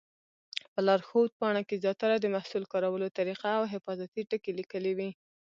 [0.73, 5.09] په لارښود پاڼه کې زیاتره د محصول کارولو طریقه او حفاظتي ټکي لیکلي وي.